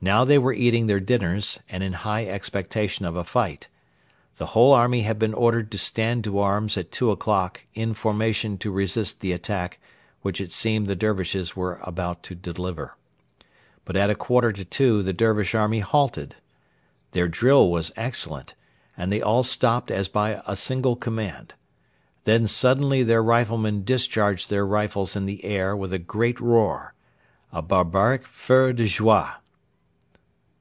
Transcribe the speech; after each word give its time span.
Now 0.00 0.22
they 0.22 0.36
were 0.36 0.52
eating 0.52 0.86
their 0.86 1.00
dinners, 1.00 1.60
and 1.66 1.82
in 1.82 1.94
high 1.94 2.26
expectation 2.26 3.06
of 3.06 3.16
a 3.16 3.24
fight. 3.24 3.68
The 4.36 4.44
whole 4.52 4.74
army 4.74 5.00
had 5.00 5.18
been 5.18 5.32
ordered 5.32 5.72
to 5.72 5.78
stand 5.78 6.24
to 6.24 6.40
arms 6.40 6.76
at 6.76 6.92
two 6.92 7.10
o'clock 7.10 7.62
in 7.72 7.94
formation 7.94 8.58
to 8.58 8.70
resist 8.70 9.22
the 9.22 9.32
attack 9.32 9.80
which 10.20 10.42
it 10.42 10.52
seemed 10.52 10.88
the 10.88 10.94
Dervishes 10.94 11.56
were 11.56 11.80
about 11.82 12.22
to 12.24 12.34
deliver. 12.34 12.98
But 13.86 13.96
at 13.96 14.10
a 14.10 14.14
quarter 14.14 14.52
to 14.52 14.62
two 14.62 15.02
the 15.02 15.14
Dervish 15.14 15.54
army 15.54 15.78
halted. 15.80 16.34
Their 17.12 17.26
drill 17.26 17.70
was 17.70 17.90
excellent, 17.96 18.52
and 18.98 19.10
they 19.10 19.22
all 19.22 19.42
stopped 19.42 19.90
as 19.90 20.08
by 20.08 20.42
a 20.46 20.54
single 20.54 20.96
command. 20.96 21.54
Then 22.24 22.46
suddenly 22.46 23.02
their 23.04 23.22
riflemen 23.22 23.84
discharged 23.84 24.50
their 24.50 24.66
rifles 24.66 25.16
in 25.16 25.24
the 25.24 25.46
air 25.46 25.74
with 25.74 25.94
a 25.94 25.98
great 25.98 26.38
roar 26.40 26.92
a 27.50 27.62
barbaric 27.62 28.26
feu 28.26 28.74
de 28.74 28.86
joie. 28.86 29.30